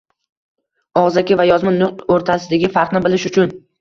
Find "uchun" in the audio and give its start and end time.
3.33-3.55